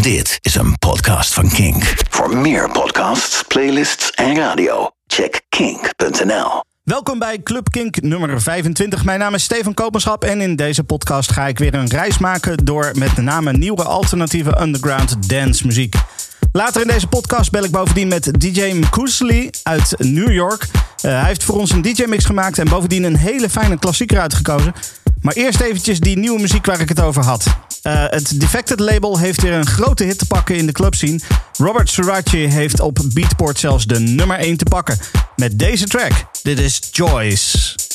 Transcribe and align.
Dit 0.00 0.38
is 0.40 0.54
een 0.54 0.78
podcast 0.78 1.34
van 1.34 1.48
Kink. 1.48 1.94
Voor 2.10 2.36
meer 2.36 2.70
podcasts, 2.70 3.42
playlists 3.48 4.10
en 4.10 4.36
radio, 4.36 4.90
check 5.06 5.40
kink.nl. 5.48 6.62
Welkom 6.82 7.18
bij 7.18 7.42
Club 7.42 7.70
Kink 7.70 8.02
nummer 8.02 8.40
25. 8.40 9.04
Mijn 9.04 9.18
naam 9.18 9.34
is 9.34 9.42
Steven 9.42 9.74
Kopenschap 9.74 10.24
en 10.24 10.40
in 10.40 10.56
deze 10.56 10.84
podcast 10.84 11.32
ga 11.32 11.46
ik 11.46 11.58
weer 11.58 11.74
een 11.74 11.88
reis 11.88 12.18
maken 12.18 12.64
door 12.64 12.92
met 12.94 13.16
name 13.16 13.52
nieuwe 13.52 13.82
alternatieve 13.82 14.60
underground 14.60 15.28
dance 15.28 15.66
muziek. 15.66 15.94
Later 16.52 16.80
in 16.80 16.88
deze 16.88 17.06
podcast 17.06 17.50
bel 17.50 17.64
ik 17.64 17.70
bovendien 17.70 18.08
met 18.08 18.40
DJ 18.40 18.72
Mkusli 18.72 19.50
uit 19.62 19.94
New 19.98 20.32
York. 20.32 20.62
Uh, 20.62 20.72
hij 21.00 21.26
heeft 21.26 21.44
voor 21.44 21.58
ons 21.58 21.70
een 21.70 21.82
DJ-mix 21.82 22.24
gemaakt 22.24 22.58
en 22.58 22.68
bovendien 22.68 23.04
een 23.04 23.16
hele 23.16 23.50
fijne 23.50 23.78
klassieker 23.78 24.20
uitgekozen. 24.20 24.74
Maar 25.22 25.34
eerst 25.34 25.60
eventjes 25.60 26.00
die 26.00 26.18
nieuwe 26.18 26.40
muziek 26.40 26.66
waar 26.66 26.80
ik 26.80 26.88
het 26.88 27.00
over 27.00 27.24
had. 27.24 27.46
Uh, 27.82 28.04
het 28.06 28.40
Defected 28.40 28.80
label 28.80 29.18
heeft 29.18 29.42
weer 29.42 29.52
een 29.52 29.66
grote 29.66 30.04
hit 30.04 30.18
te 30.18 30.26
pakken 30.26 30.56
in 30.56 30.66
de 30.66 30.72
clubscene. 30.72 31.20
Robert 31.56 31.90
Surace 31.90 32.36
heeft 32.36 32.80
op 32.80 32.98
Beatport 33.12 33.58
zelfs 33.58 33.86
de 33.86 33.98
nummer 33.98 34.38
1 34.38 34.56
te 34.56 34.64
pakken. 34.64 34.98
Met 35.36 35.58
deze 35.58 35.86
track. 35.86 36.12
Dit 36.42 36.58
is 36.58 36.80
Joyce. 36.92 37.89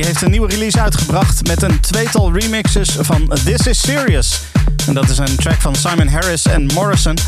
Die 0.00 0.08
heeft 0.08 0.22
een 0.22 0.30
nieuwe 0.30 0.48
release 0.48 0.80
uitgebracht 0.80 1.46
met 1.46 1.62
een 1.62 1.80
tweetal 1.80 2.32
remixes 2.32 2.96
van 3.00 3.32
This 3.44 3.66
Is 3.66 3.80
Serious. 3.80 4.40
En 4.86 4.94
dat 4.94 5.08
is 5.08 5.18
een 5.18 5.36
track 5.36 5.60
van 5.60 5.74
Simon 5.74 6.08
Harris 6.08 6.46
en 6.46 6.66
Morrison. 6.66 7.18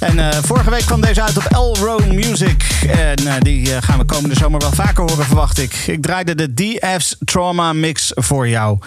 En 0.00 0.18
uh, 0.18 0.28
vorige 0.42 0.70
week 0.70 0.84
kwam 0.86 1.00
deze 1.00 1.22
uit 1.22 1.36
op 1.36 1.44
Elro 1.44 1.98
Music. 1.98 2.64
En 2.88 3.22
uh, 3.22 3.34
die 3.38 3.68
uh, 3.68 3.76
gaan 3.80 3.98
we 3.98 4.04
komende 4.04 4.34
zomer 4.34 4.60
wel 4.60 4.72
vaker 4.72 5.04
horen, 5.04 5.24
verwacht 5.24 5.58
ik. 5.58 5.74
Ik 5.74 6.02
draaide 6.02 6.34
de 6.34 6.54
DF's 6.54 7.16
Trauma 7.24 7.72
Mix 7.72 8.12
voor 8.14 8.48
jou. 8.48 8.78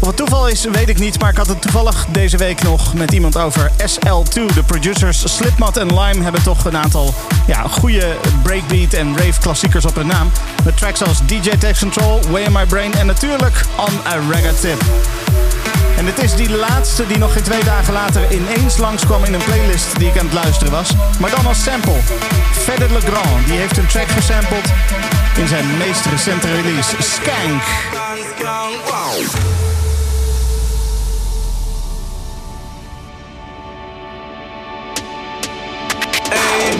Of 0.00 0.06
het 0.06 0.16
toeval 0.16 0.48
is, 0.48 0.64
weet 0.64 0.88
ik 0.88 0.98
niet, 0.98 1.20
maar 1.20 1.30
ik 1.30 1.36
had 1.36 1.46
het 1.46 1.62
toevallig 1.62 2.06
deze 2.10 2.36
week 2.36 2.62
nog 2.62 2.94
met 2.94 3.12
iemand 3.12 3.36
over 3.36 3.70
SL2. 3.76 4.54
De 4.54 4.62
producers 4.66 5.36
Slipmat 5.36 5.76
en 5.76 6.00
Lime 6.00 6.22
hebben 6.22 6.42
toch 6.42 6.64
een 6.64 6.76
aantal 6.76 7.14
ja, 7.46 7.62
goede 7.62 8.16
breakbeat 8.42 8.92
en 8.92 9.16
rave 9.16 9.40
klassiekers 9.40 9.84
op 9.84 9.94
hun 9.94 10.06
naam. 10.06 10.30
Met 10.64 10.76
tracks 10.76 11.02
als 11.02 11.26
DJ 11.26 11.50
Takes 11.50 11.78
Control, 11.78 12.20
Way 12.30 12.42
in 12.42 12.52
My 12.52 12.66
Brain 12.66 12.94
en 12.94 13.06
natuurlijk 13.06 13.64
On 13.76 14.00
a 14.06 14.16
Reggae 14.30 14.54
Tip. 14.60 14.82
En 15.96 16.06
het 16.06 16.22
is 16.22 16.34
die 16.34 16.50
laatste 16.50 17.06
die 17.06 17.18
nog 17.18 17.32
geen 17.32 17.42
twee 17.42 17.64
dagen 17.64 17.92
later 17.92 18.32
ineens 18.32 18.76
langskwam 18.76 19.24
in 19.24 19.34
een 19.34 19.44
playlist 19.44 19.98
die 19.98 20.08
ik 20.08 20.18
aan 20.18 20.24
het 20.24 20.34
luisteren 20.34 20.72
was. 20.72 20.90
Maar 21.20 21.30
dan 21.30 21.46
als 21.46 21.62
sample. 21.62 22.00
Fede 22.52 22.92
Legrand, 22.92 23.46
die 23.46 23.56
heeft 23.56 23.76
een 23.76 23.86
track 23.86 24.08
gesampled 24.08 24.72
in 25.36 25.48
zijn 25.48 25.76
meest 25.76 26.06
recente 26.06 26.52
release, 26.54 26.94
Skank. 26.98 27.62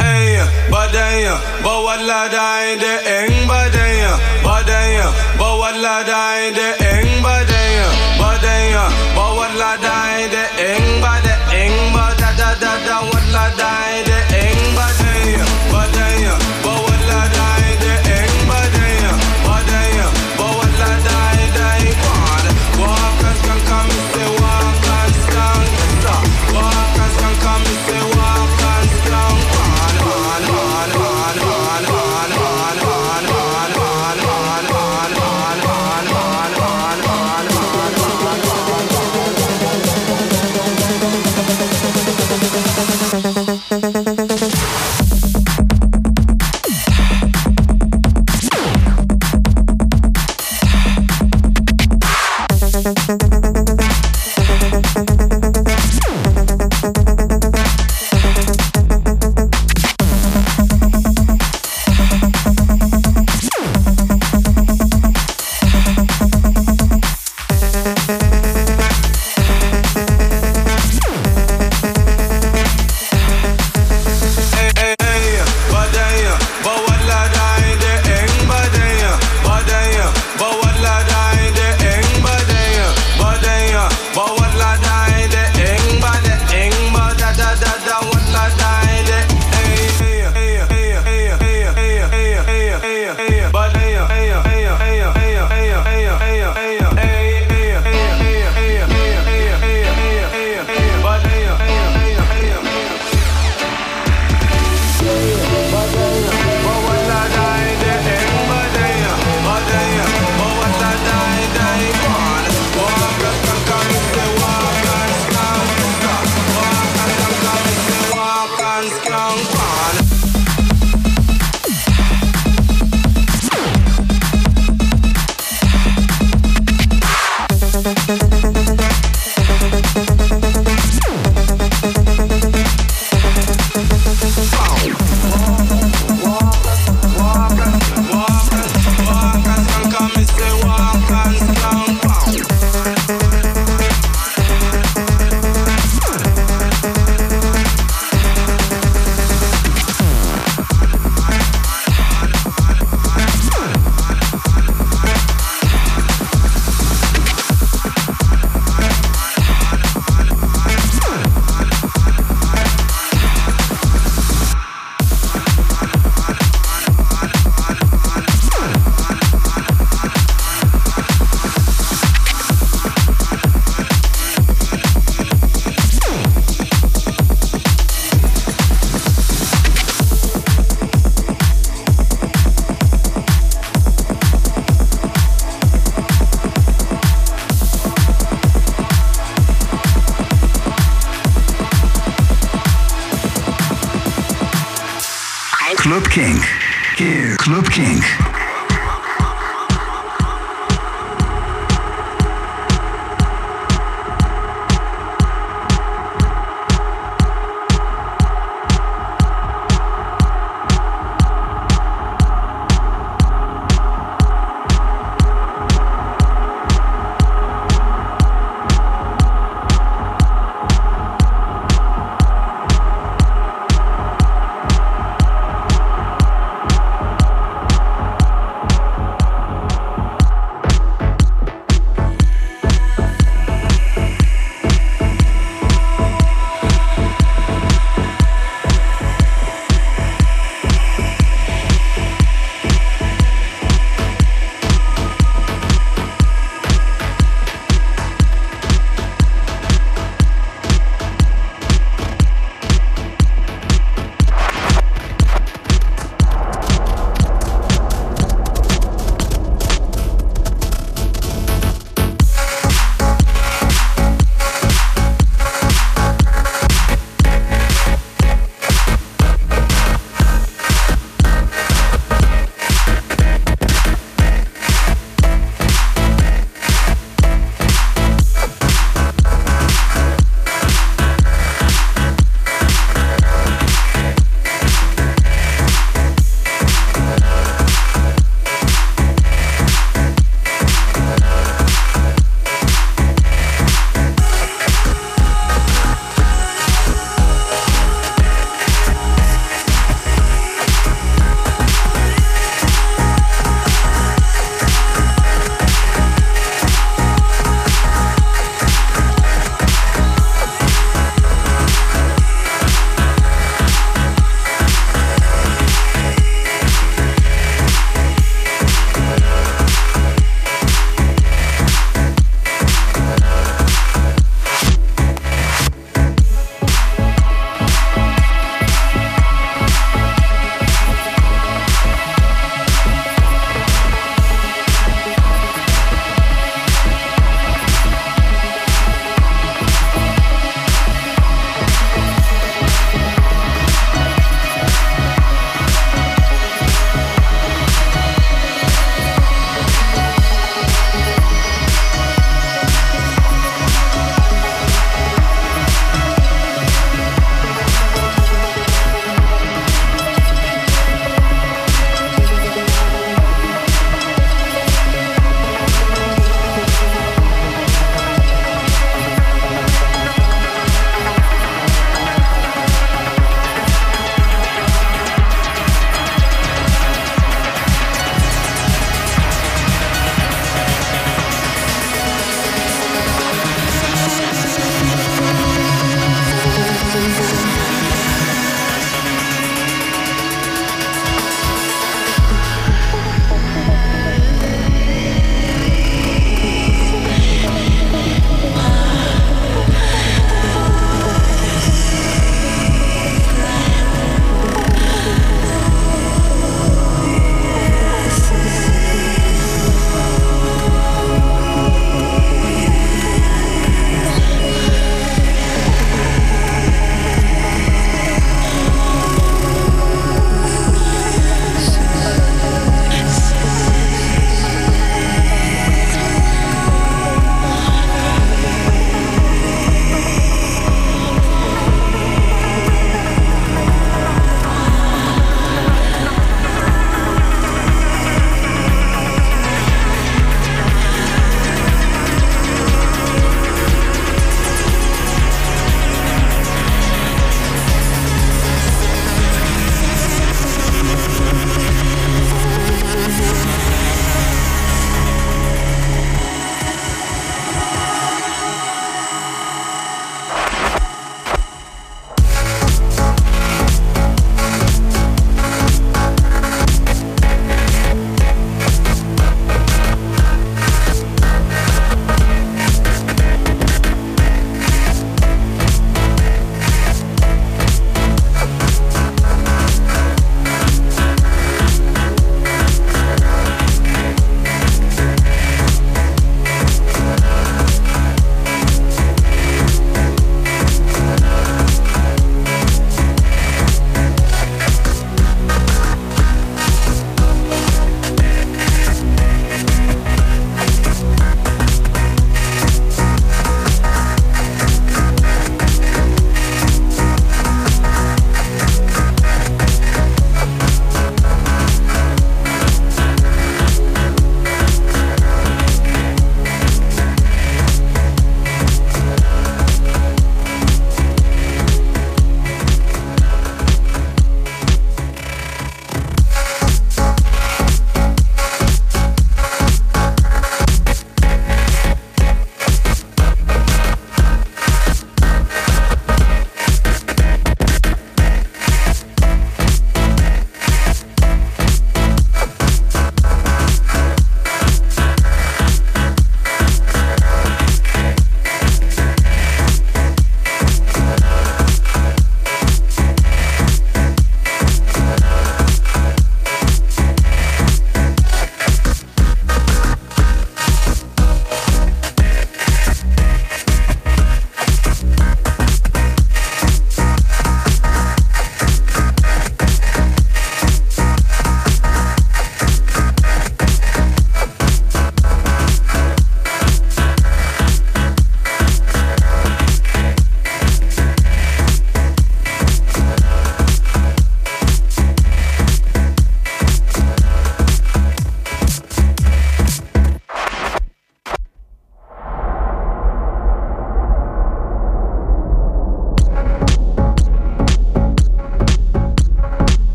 Badaya 0.00 1.34
ba 1.64 1.74
walla 1.86 2.20
dai 2.34 2.76
de 2.82 2.92
eng 3.16 3.46
badaya 3.50 4.12
badaya 4.46 5.06
ba 5.38 5.48
walla 5.60 5.96
dai 6.10 6.50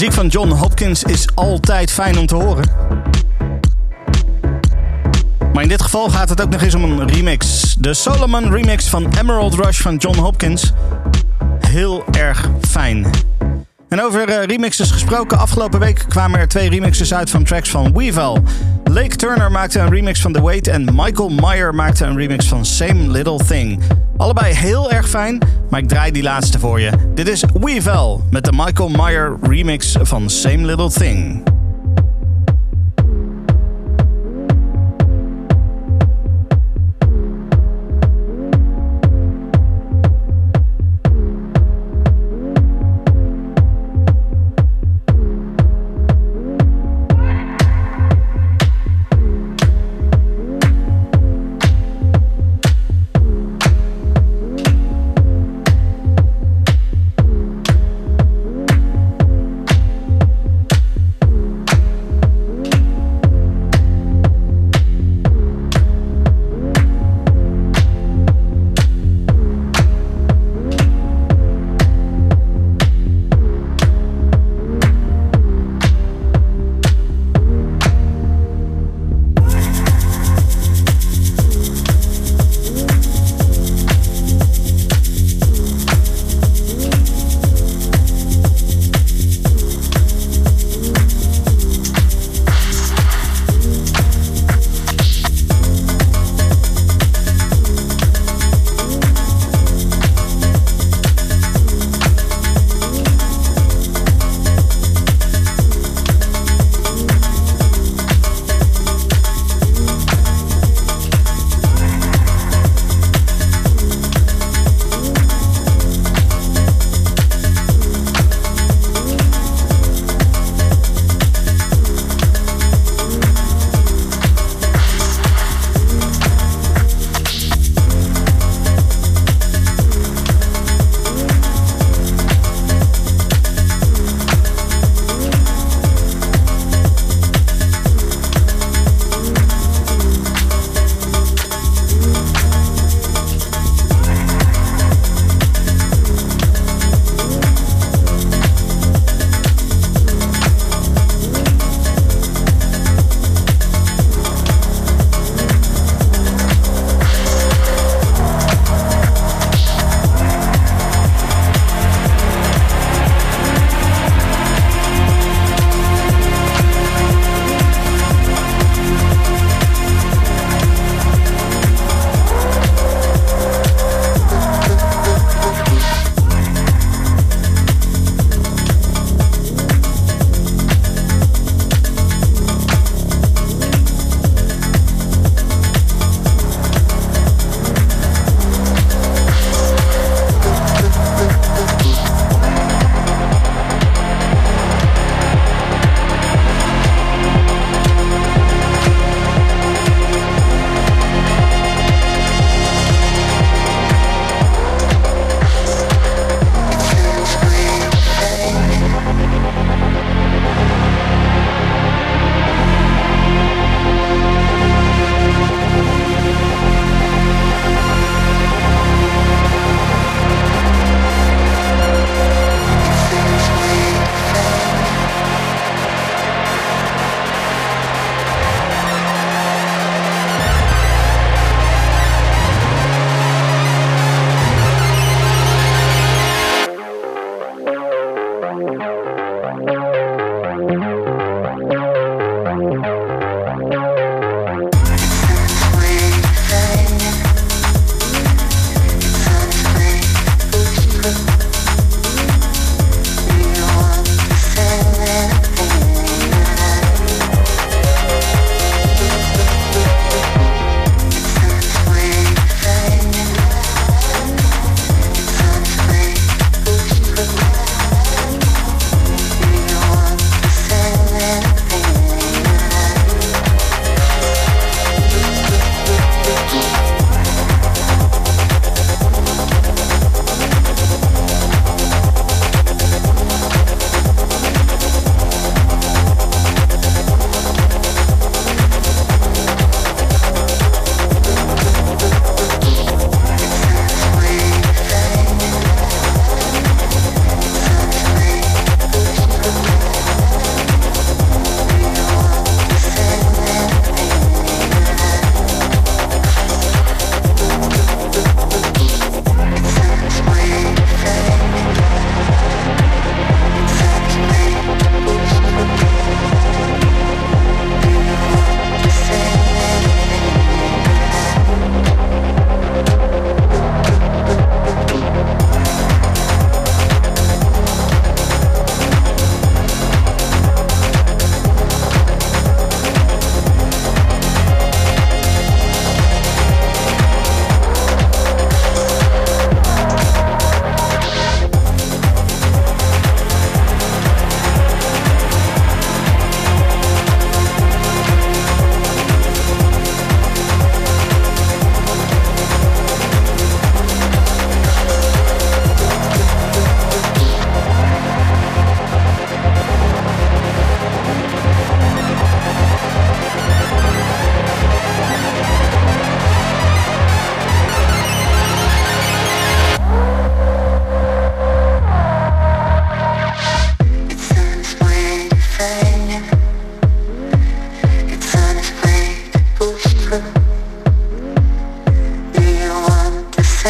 muziek 0.00 0.18
van 0.18 0.28
John 0.28 0.50
Hopkins 0.50 1.02
is 1.02 1.28
altijd 1.34 1.90
fijn 1.90 2.18
om 2.18 2.26
te 2.26 2.34
horen. 2.34 2.70
Maar 5.52 5.62
in 5.62 5.68
dit 5.68 5.82
geval 5.82 6.08
gaat 6.08 6.28
het 6.28 6.42
ook 6.42 6.50
nog 6.50 6.62
eens 6.62 6.74
om 6.74 6.84
een 6.84 7.08
remix. 7.08 7.74
De 7.78 7.94
Solomon 7.94 8.52
remix 8.52 8.88
van 8.88 9.14
Emerald 9.18 9.54
Rush 9.54 9.80
van 9.80 9.96
John 9.96 10.18
Hopkins. 10.18 10.72
Heel 11.58 12.04
erg 12.10 12.50
fijn. 12.60 13.06
En 13.88 14.02
over 14.02 14.28
uh, 14.28 14.44
remixes 14.44 14.90
gesproken, 14.90 15.38
afgelopen 15.38 15.80
week 15.80 16.04
kwamen 16.08 16.40
er 16.40 16.48
twee 16.48 16.70
remixes 16.70 17.14
uit 17.14 17.30
van 17.30 17.44
tracks 17.44 17.70
van 17.70 17.92
Weevil. 17.96 18.38
Lake 18.84 19.16
Turner 19.16 19.50
maakte 19.50 19.78
een 19.78 19.90
remix 19.90 20.20
van 20.20 20.32
The 20.32 20.42
Wait 20.42 20.68
en 20.68 20.84
Michael 20.94 21.28
Meyer 21.28 21.74
maakte 21.74 22.04
een 22.04 22.16
remix 22.16 22.46
van 22.46 22.64
Same 22.64 23.10
Little 23.10 23.38
Thing. 23.46 23.82
Allebei 24.16 24.54
heel 24.54 24.90
erg 24.90 25.08
fijn, 25.08 25.38
maar 25.70 25.80
ik 25.80 25.88
draai 25.88 26.12
die 26.12 26.22
laatste 26.22 26.58
voor 26.58 26.80
je. 26.80 26.90
Dit 27.14 27.28
is 27.28 27.44
Weevil 27.60 28.24
met 28.30 28.44
de 28.44 28.52
Michael 28.52 28.88
Meyer 28.88 29.36
remix 29.40 29.96
van 30.02 30.30
Same 30.30 30.66
Little 30.66 30.90
Thing. 30.90 31.49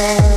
bad. 0.01 0.30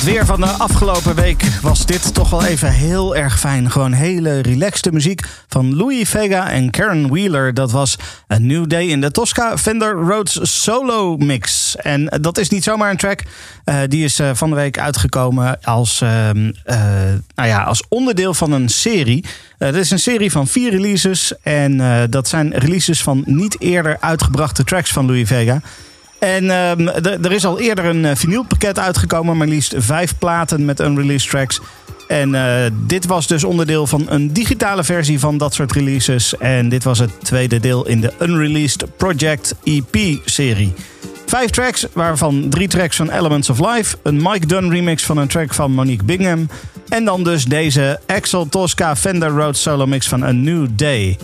Weer 0.00 0.26
van 0.26 0.40
de 0.40 0.46
afgelopen 0.46 1.14
week 1.14 1.42
was 1.62 1.86
dit 1.86 2.14
toch 2.14 2.30
wel 2.30 2.44
even 2.44 2.72
heel 2.72 3.16
erg 3.16 3.38
fijn. 3.38 3.70
Gewoon 3.70 3.92
hele 3.92 4.40
relaxte 4.40 4.92
muziek 4.92 5.20
van 5.48 5.76
Louis 5.76 6.08
Vega 6.08 6.50
en 6.50 6.70
Karen 6.70 7.08
Wheeler. 7.08 7.54
Dat 7.54 7.72
was 7.72 7.96
A 8.32 8.38
New 8.38 8.68
Day 8.68 8.86
in 8.86 9.00
the 9.00 9.10
Tosca 9.10 9.58
Fender 9.58 9.92
Rhodes 9.92 10.62
Solo 10.62 11.16
Mix. 11.16 11.76
En 11.76 12.18
dat 12.20 12.38
is 12.38 12.48
niet 12.48 12.64
zomaar 12.64 12.90
een 12.90 12.96
track. 12.96 13.22
Uh, 13.64 13.76
die 13.88 14.04
is 14.04 14.20
uh, 14.20 14.30
van 14.34 14.50
de 14.50 14.56
week 14.56 14.78
uitgekomen 14.78 15.58
als, 15.62 16.00
uh, 16.00 16.30
nou 17.34 17.48
ja, 17.48 17.62
als 17.62 17.82
onderdeel 17.88 18.34
van 18.34 18.52
een 18.52 18.68
serie. 18.68 19.24
Het 19.58 19.74
is 19.74 19.90
een 19.90 19.98
serie 19.98 20.30
van 20.30 20.46
vier 20.46 20.70
releases. 20.70 21.32
En 21.42 21.80
dat 22.10 22.28
zijn 22.28 22.58
releases 22.58 23.02
van 23.02 23.22
niet 23.26 23.60
eerder 23.60 23.96
uitgebrachte 24.00 24.64
tracks 24.64 24.92
van 24.92 25.06
Louis 25.06 25.28
Vega. 25.28 25.60
En 26.22 26.50
um, 26.50 26.88
er 26.88 27.32
is 27.32 27.44
al 27.44 27.60
eerder 27.60 27.84
een 27.84 28.04
uh, 28.04 28.10
vinylpakket 28.14 28.78
uitgekomen, 28.78 29.36
maar 29.36 29.46
liefst 29.46 29.74
vijf 29.76 30.18
platen 30.18 30.64
met 30.64 30.80
unreleased 30.80 31.30
tracks. 31.30 31.60
En 32.08 32.34
uh, 32.34 32.54
dit 32.86 33.06
was 33.06 33.26
dus 33.26 33.44
onderdeel 33.44 33.86
van 33.86 34.06
een 34.08 34.32
digitale 34.32 34.84
versie 34.84 35.18
van 35.18 35.38
dat 35.38 35.54
soort 35.54 35.72
releases. 35.72 36.36
En 36.36 36.68
dit 36.68 36.84
was 36.84 36.98
het 36.98 37.10
tweede 37.22 37.60
deel 37.60 37.86
in 37.86 38.00
de 38.00 38.12
Unreleased 38.20 38.96
Project 38.96 39.54
EP-serie. 39.64 40.74
Vijf 41.26 41.50
tracks, 41.50 41.86
waarvan 41.92 42.46
drie 42.48 42.68
tracks 42.68 42.96
van 42.96 43.10
Elements 43.10 43.50
of 43.50 43.58
Life. 43.58 43.96
Een 44.02 44.22
Mike 44.22 44.46
Dunn 44.46 44.70
remix 44.70 45.02
van 45.04 45.16
een 45.16 45.28
track 45.28 45.54
van 45.54 45.72
Monique 45.72 46.04
Bingham. 46.04 46.48
En 46.88 47.04
dan 47.04 47.24
dus 47.24 47.44
deze 47.44 48.00
Axel 48.06 48.48
Tosca 48.48 48.96
Fender 48.96 49.28
Rhodes 49.28 49.62
solo 49.62 49.86
mix 49.86 50.08
van 50.08 50.22
A 50.22 50.32
New 50.32 50.66
Day. 50.70 51.18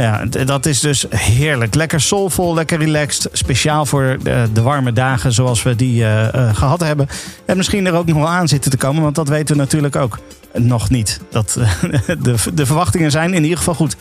Ja, 0.00 0.24
dat 0.44 0.66
is 0.66 0.80
dus 0.80 1.06
heerlijk. 1.08 1.74
Lekker 1.74 2.00
soulvol, 2.00 2.54
lekker 2.54 2.78
relaxed. 2.78 3.28
Speciaal 3.32 3.86
voor 3.86 4.18
de, 4.22 4.46
de 4.52 4.62
warme 4.62 4.92
dagen 4.92 5.32
zoals 5.32 5.62
we 5.62 5.76
die 5.76 6.00
uh, 6.00 6.28
uh, 6.34 6.54
gehad 6.54 6.80
hebben. 6.80 7.08
En 7.44 7.56
misschien 7.56 7.86
er 7.86 7.92
ook 7.92 8.06
nog 8.06 8.16
wel 8.16 8.28
aan 8.28 8.48
zitten 8.48 8.70
te 8.70 8.76
komen, 8.76 9.02
want 9.02 9.14
dat 9.14 9.28
weten 9.28 9.56
we 9.56 9.60
natuurlijk 9.60 9.96
ook 9.96 10.18
nog 10.54 10.90
niet. 10.90 11.20
Dat, 11.30 11.58
de, 12.22 12.34
de 12.54 12.66
verwachtingen 12.66 13.10
zijn 13.10 13.34
in 13.34 13.42
ieder 13.42 13.58
geval 13.58 13.74
goed. 13.74 13.96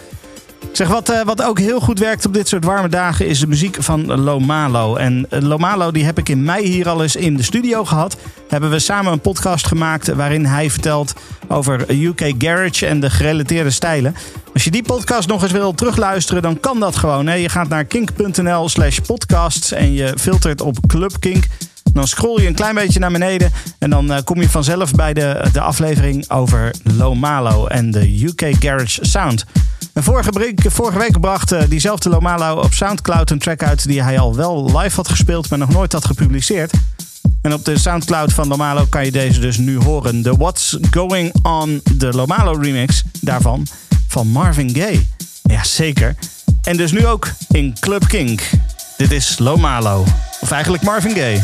Zeg, 0.72 0.88
wat, 0.88 1.10
uh, 1.10 1.22
wat 1.22 1.44
ook 1.44 1.60
heel 1.60 1.80
goed 1.80 2.00
werkt 2.00 2.26
op 2.26 2.34
dit 2.34 2.48
soort 2.48 2.66
warme 2.66 2.90
dagen 2.90 3.28
is 3.28 3.40
de 3.40 3.48
muziek 3.48 3.78
van 3.80 4.06
Lomalo. 4.22 4.96
En 4.96 5.28
Lomalo 5.30 5.92
die 5.92 6.06
heb 6.06 6.18
ik 6.18 6.30
in 6.30 6.44
mei 6.44 6.66
hier 6.66 6.90
al 6.90 7.02
eens 7.02 7.16
in 7.16 7.38
de 7.38 7.44
studio 7.44 7.86
gehad. 7.86 8.18
Hebben 8.48 8.70
we 8.70 8.80
samen 8.80 9.12
een 9.12 9.20
podcast 9.20 9.68
gemaakt 9.68 10.08
waarin 10.08 10.46
hij 10.46 10.70
vertelt 10.70 11.14
over 11.48 11.92
UK 11.92 12.34
Garage 12.38 12.86
en 12.86 13.00
de 13.00 13.10
gerelateerde 13.10 13.70
stijlen. 13.70 14.16
Als 14.54 14.64
je 14.64 14.72
die 14.72 14.84
podcast 14.84 15.28
nog 15.28 15.44
eens 15.44 15.52
wil 15.52 15.74
terugluisteren, 15.74 16.42
dan 16.42 16.60
kan 16.60 16.80
dat 16.80 16.96
gewoon. 16.96 17.28
Hè. 17.28 17.34
Je 17.34 17.50
gaat 17.50 17.68
naar 17.70 17.86
kink.nl 17.86 18.70
slash 18.70 19.00
podcasts 19.00 19.72
en 19.72 19.94
je 19.94 20.14
filtert 20.20 20.62
op 20.62 20.88
Club 20.88 21.12
Kink. 21.20 21.44
Dan 21.94 22.08
scroll 22.08 22.42
je 22.42 22.48
een 22.48 22.54
klein 22.54 22.76
beetje 22.76 23.00
naar 23.00 23.12
beneden 23.12 23.52
en 23.80 23.90
dan 23.90 24.12
uh, 24.12 24.18
kom 24.24 24.42
je 24.42 24.50
vanzelf 24.50 24.92
bij 24.92 25.14
de, 25.14 25.42
de 25.54 25.62
aflevering 25.62 26.30
over 26.30 26.74
Lomalo 26.84 27.66
en 27.66 27.92
de 27.92 28.24
UK 28.26 28.56
Garage 28.60 29.06
Sound. 29.06 29.46
En 29.94 30.04
vorige, 30.04 30.32
week, 30.32 30.62
vorige 30.68 30.98
week 30.98 31.20
bracht 31.20 31.52
uh, 31.52 31.62
diezelfde 31.70 32.10
Lomalo 32.10 32.56
op 32.56 32.74
Soundcloud 32.74 33.30
een 33.30 33.40
track 33.40 33.64
uit 33.64 33.88
die 33.88 34.04
hij 34.04 34.20
al 34.20 34.36
wel 34.36 34.78
live 34.78 34.96
had 34.96 35.10
gespeeld, 35.10 35.50
maar 35.50 35.60
nog 35.60 35.70
nooit 35.70 35.94
had 35.94 36.06
gepubliceerd. 36.06 36.74
En 37.42 37.54
op 37.54 37.66
de 37.66 37.78
Soundcloud 37.78 38.34
van 38.34 38.48
Lomalo 38.48 38.86
kan 38.90 39.06
je 39.06 39.12
deze 39.12 39.40
dus 39.40 39.58
nu 39.58 39.78
horen. 39.78 40.22
De 40.22 40.36
What's 40.36 40.78
Going 40.92 41.34
On, 41.44 41.82
de 41.94 42.14
Lomalo 42.14 42.52
remix 42.52 43.04
daarvan, 43.22 43.68
van 44.08 44.28
Marvin 44.28 44.76
Gaye. 44.76 45.06
Ja, 45.44 45.64
zeker. 45.64 46.16
En 46.64 46.78
dus 46.78 46.92
nu 46.92 47.08
ook 47.08 47.32
in 47.48 47.76
Club 47.80 48.08
Kink. 48.08 48.50
Dit 48.98 49.12
is 49.12 49.38
Lomalo. 49.38 50.04
Of 50.40 50.52
eigenlijk 50.52 50.84
Marvin 50.84 51.16
Gaye. 51.16 51.42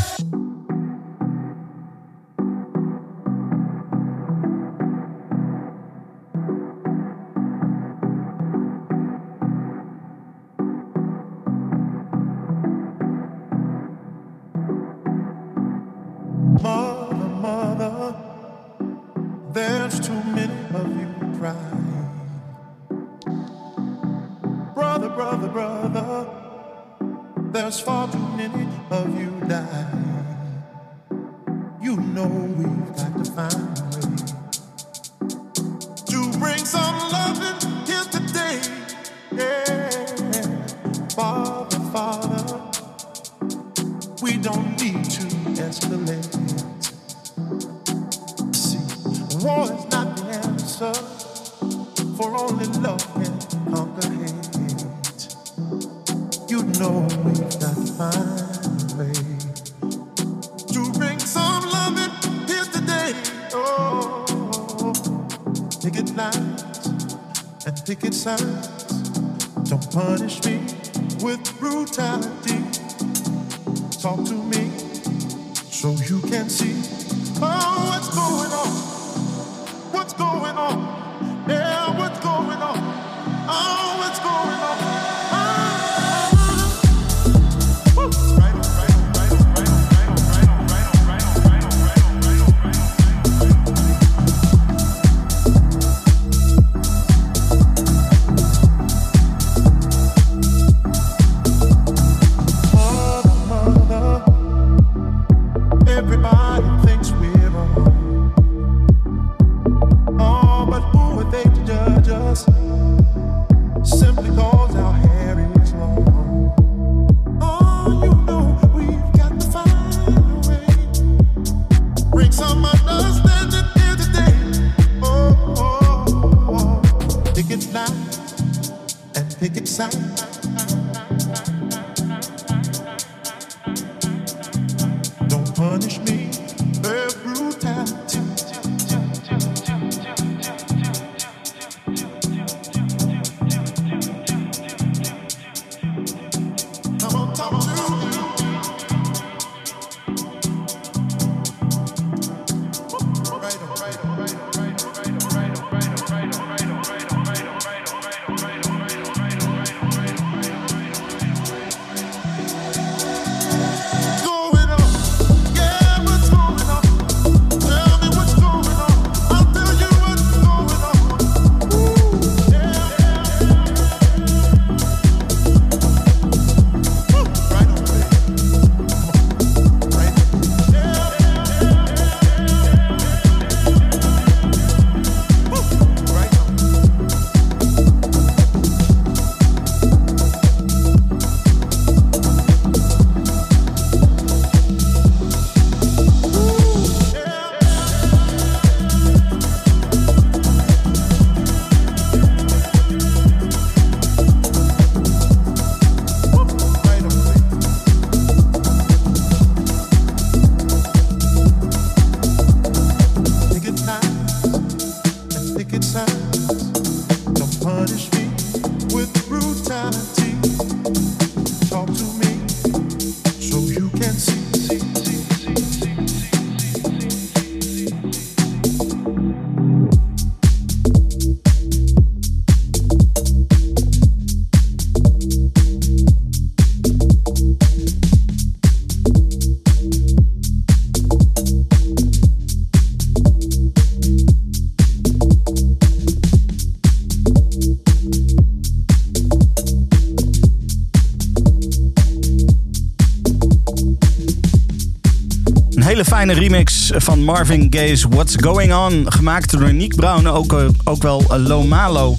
Hele 256.25 256.37
fijne 256.39 256.55
remix 256.55 256.91
van 256.95 257.23
Marvin 257.23 257.67
Gaye's 257.69 258.03
What's 258.03 258.35
Going 258.35 258.73
On. 258.73 259.11
Gemaakt 259.11 259.51
door 259.51 259.73
Nick 259.73 259.95
Brown, 259.95 260.27
ook, 260.27 260.53
uh, 260.53 260.67
ook 260.83 261.01
wel 261.01 261.23
Lo 261.37 261.63
Malo. 261.63 262.15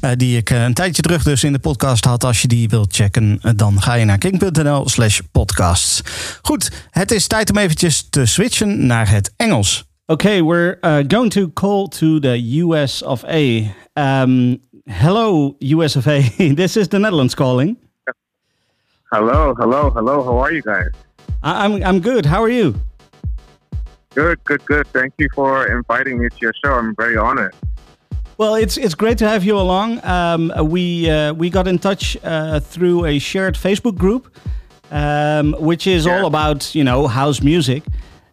Uh, 0.00 0.10
die 0.16 0.36
ik 0.36 0.50
een 0.50 0.74
tijdje 0.74 1.02
terug 1.02 1.22
dus 1.22 1.44
in 1.44 1.52
de 1.52 1.58
podcast 1.58 2.04
had. 2.04 2.24
Als 2.24 2.42
je 2.42 2.48
die 2.48 2.68
wilt 2.68 2.94
checken, 2.94 3.40
dan 3.56 3.82
ga 3.82 3.94
je 3.94 4.04
naar 4.04 4.18
king.nl 4.18 4.88
slash 4.88 5.20
podcasts. 5.32 6.02
Goed, 6.42 6.86
het 6.90 7.10
is 7.10 7.26
tijd 7.26 7.50
om 7.50 7.56
eventjes 7.56 8.06
te 8.10 8.26
switchen 8.26 8.86
naar 8.86 9.10
het 9.10 9.32
Engels. 9.36 9.84
Okay, 10.06 10.42
we're 10.42 10.78
uh, 10.80 11.04
going 11.08 11.30
to 11.30 11.50
call 11.52 11.88
to 11.88 12.18
the 12.18 12.60
US 12.60 13.02
of 13.02 13.24
A. 13.24 13.62
Um, 14.22 14.60
hello, 14.84 15.56
US 15.58 15.96
of 15.96 16.06
A. 16.06 16.20
this 16.54 16.76
is 16.76 16.88
the 16.88 16.98
Netherlands 16.98 17.34
calling. 17.34 17.76
Hello, 19.02 19.54
hello, 19.56 19.90
hello. 19.94 20.22
How 20.22 20.42
are 20.42 20.52
you 20.52 20.62
guys? 20.62 20.90
I'm 21.42 21.82
I'm 21.82 22.00
good. 22.00 22.26
How 22.26 22.42
are 22.42 22.52
you? 22.52 22.74
Good, 24.14 24.42
good, 24.44 24.64
good. 24.64 24.86
Thank 24.88 25.14
you 25.18 25.28
for 25.34 25.66
inviting 25.66 26.18
me 26.18 26.28
to 26.28 26.36
your 26.40 26.52
show. 26.64 26.74
I'm 26.74 26.94
very 26.94 27.16
honored. 27.16 27.54
Well, 28.36 28.54
it's 28.54 28.76
it's 28.76 28.94
great 28.94 29.18
to 29.18 29.28
have 29.28 29.44
you 29.44 29.56
along. 29.58 30.04
Um, 30.04 30.52
we 30.68 31.10
uh, 31.10 31.34
we 31.34 31.50
got 31.50 31.68
in 31.68 31.78
touch 31.78 32.16
uh, 32.24 32.60
through 32.60 33.06
a 33.06 33.18
shared 33.18 33.54
Facebook 33.54 33.96
group, 33.96 34.36
um, 34.90 35.54
which 35.58 35.86
is 35.86 36.06
yeah. 36.06 36.18
all 36.18 36.26
about 36.26 36.74
you 36.74 36.84
know 36.84 37.06
house 37.06 37.42
music. 37.42 37.82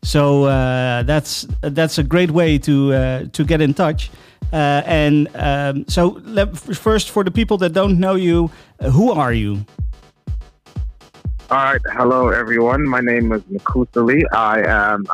So 0.04 0.46
uh, 0.46 1.04
that's 1.04 1.48
that's 1.62 1.98
a 1.98 2.04
great 2.04 2.32
way 2.32 2.58
to 2.60 2.94
uh, 2.94 3.26
to 3.34 3.44
get 3.44 3.62
in 3.62 3.74
touch. 3.74 4.12
Uh, 4.52 4.82
and 4.86 5.30
um, 5.36 5.86
so, 5.88 6.20
first, 6.74 7.10
for 7.10 7.24
the 7.24 7.32
people 7.32 7.58
that 7.58 7.74
don't 7.74 8.00
know 8.00 8.16
you, 8.16 8.52
who 8.92 9.12
are 9.12 9.32
you? 9.32 9.66
All 11.50 11.58
right. 11.58 11.82
Hello, 11.86 12.30
everyone. 12.30 12.88
My 12.88 13.02
name 13.02 13.32
is 13.32 13.42
Mhkuseli. 13.44 14.24
I 14.34 14.62
am 14.64 15.06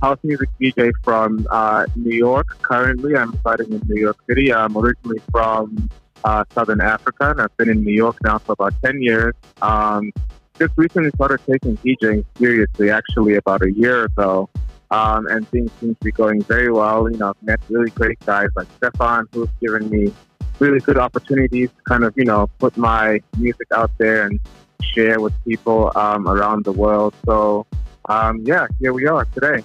house 0.00 0.18
music 0.22 0.48
DJ 0.60 0.92
from 1.04 1.46
uh, 1.50 1.86
New 1.94 2.16
York. 2.16 2.58
Currently, 2.62 3.16
I'm 3.16 3.32
residing 3.32 3.72
in 3.72 3.82
New 3.86 4.00
York 4.00 4.16
City. 4.28 4.52
I'm 4.52 4.76
originally 4.76 5.20
from 5.30 5.90
uh, 6.24 6.44
Southern 6.52 6.80
Africa, 6.80 7.30
and 7.30 7.40
I've 7.40 7.56
been 7.56 7.68
in 7.68 7.84
New 7.84 7.92
York 7.92 8.16
now 8.24 8.38
for 8.38 8.52
about 8.52 8.74
10 8.82 9.02
years. 9.02 9.34
Um, 9.62 10.12
just 10.58 10.72
recently 10.76 11.10
started 11.14 11.40
taking 11.50 11.76
DJing 11.78 12.24
seriously, 12.38 12.90
actually, 12.90 13.36
about 13.36 13.62
a 13.62 13.72
year 13.72 14.04
ago. 14.04 14.48
Um, 14.90 15.26
and 15.28 15.48
things 15.50 15.70
seem 15.80 15.94
to 15.94 16.04
be 16.04 16.10
going 16.10 16.42
very 16.42 16.72
well. 16.72 17.10
You 17.10 17.16
know, 17.16 17.28
I've 17.28 17.42
met 17.42 17.60
really 17.68 17.90
great 17.90 18.18
guys 18.26 18.48
like 18.56 18.66
Stefan, 18.76 19.28
who's 19.32 19.48
given 19.60 19.88
me 19.88 20.12
really 20.58 20.80
good 20.80 20.98
opportunities 20.98 21.70
to 21.70 21.82
kind 21.88 22.04
of, 22.04 22.12
you 22.16 22.24
know, 22.24 22.48
put 22.58 22.76
my 22.76 23.20
music 23.38 23.68
out 23.72 23.90
there 23.98 24.26
and 24.26 24.40
share 24.82 25.20
with 25.20 25.32
people 25.44 25.92
um, 25.94 26.26
around 26.26 26.64
the 26.64 26.72
world. 26.72 27.14
So, 27.24 27.66
um, 28.08 28.42
yeah, 28.44 28.66
here 28.80 28.92
we 28.92 29.06
are 29.06 29.24
today. 29.26 29.62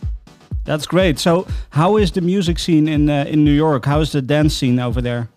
That's 0.65 0.87
great. 0.87 1.19
So, 1.19 1.47
how 1.69 1.97
is 1.97 2.11
the 2.11 2.21
music 2.21 2.59
scene 2.59 2.87
in 2.87 3.09
uh, 3.09 3.25
in 3.27 3.45
New 3.45 3.53
York? 3.53 3.85
How 3.85 4.01
is 4.01 4.11
the 4.11 4.21
dance 4.21 4.55
scene 4.55 4.79
over 4.79 5.01
there? 5.01 5.29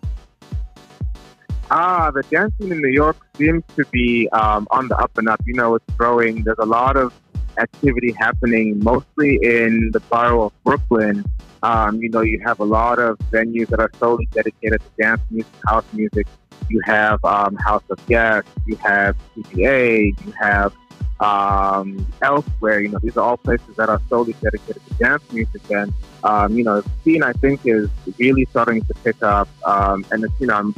Ah, 1.71 2.09
the 2.09 2.23
dance 2.23 2.51
scene 2.59 2.71
in 2.71 2.81
New 2.81 2.89
York 2.89 3.15
seems 3.35 3.63
to 3.75 3.85
be 3.91 4.27
um, 4.29 4.67
on 4.71 4.87
the 4.87 4.97
up 4.97 5.15
and 5.19 5.29
up. 5.29 5.39
You 5.45 5.53
know, 5.53 5.75
it's 5.75 5.85
growing. 5.97 6.43
There's 6.43 6.57
a 6.57 6.65
lot 6.65 6.97
of 6.97 7.13
activity 7.59 8.11
happening, 8.17 8.79
mostly 8.79 9.39
in 9.43 9.91
the 9.93 9.99
borough 9.99 10.45
of 10.45 10.63
Brooklyn. 10.63 11.23
Um, 11.61 12.01
you 12.01 12.09
know, 12.09 12.21
you 12.21 12.41
have 12.45 12.59
a 12.59 12.65
lot 12.65 12.97
of 12.99 13.19
venues 13.31 13.67
that 13.67 13.79
are 13.79 13.91
solely 13.99 14.27
dedicated 14.31 14.81
to 14.81 15.03
dance 15.03 15.21
music, 15.29 15.53
house 15.67 15.85
music, 15.93 16.25
you 16.69 16.81
have 16.85 17.23
um, 17.25 17.55
House 17.55 17.83
of 17.89 17.99
Yes, 18.07 18.43
you 18.65 18.75
have 18.77 19.15
CPA, 19.35 20.25
you 20.25 20.33
have 20.39 20.73
um, 21.19 22.05
elsewhere. 22.21 22.81
You 22.81 22.89
know, 22.89 22.99
these 23.01 23.17
are 23.17 23.23
all 23.23 23.37
places 23.37 23.75
that 23.75 23.89
are 23.89 24.01
solely 24.09 24.33
dedicated 24.41 24.81
to 24.87 24.93
dance 24.95 25.23
music. 25.31 25.61
And, 25.69 25.93
um, 26.23 26.57
you 26.57 26.63
know, 26.63 26.81
the 26.81 26.89
scene, 27.03 27.23
I 27.23 27.33
think, 27.33 27.61
is 27.65 27.89
really 28.17 28.45
starting 28.51 28.83
to 28.85 28.93
pick 29.03 29.21
up. 29.21 29.49
Um, 29.65 30.05
and, 30.11 30.23
it's, 30.23 30.33
you 30.39 30.47
know, 30.47 30.55
I'm 30.55 30.75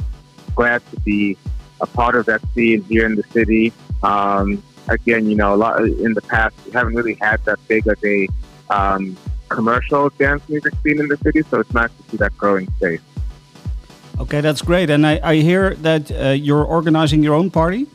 glad 0.54 0.82
to 0.90 1.00
be 1.00 1.36
a 1.80 1.86
part 1.86 2.14
of 2.14 2.26
that 2.26 2.40
scene 2.54 2.82
here 2.84 3.06
in 3.06 3.16
the 3.16 3.24
city. 3.32 3.72
Um, 4.02 4.62
again, 4.88 5.26
you 5.26 5.36
know, 5.36 5.54
a 5.54 5.56
lot 5.56 5.80
in 5.82 6.14
the 6.14 6.22
past, 6.22 6.54
we 6.66 6.72
haven't 6.72 6.94
really 6.94 7.14
had 7.14 7.44
that 7.44 7.58
big 7.68 7.86
of 7.86 8.02
a 8.04 8.28
um, 8.70 9.16
commercial 9.48 10.08
dance 10.10 10.48
music 10.48 10.74
scene 10.82 11.00
in 11.00 11.08
the 11.08 11.16
city. 11.18 11.42
So 11.50 11.60
it's 11.60 11.72
nice 11.72 11.90
to 11.90 12.10
see 12.10 12.16
that 12.18 12.36
growing 12.36 12.70
space. 12.76 13.00
Okay, 14.20 14.40
that's 14.40 14.62
great. 14.62 14.90
And 14.90 15.06
I, 15.06 15.20
I 15.22 15.36
hear 15.36 15.74
that 15.76 16.10
uh, 16.12 16.28
you're 16.30 16.64
organizing 16.64 17.22
your 17.22 17.34
own 17.34 17.50
party. 17.50 17.86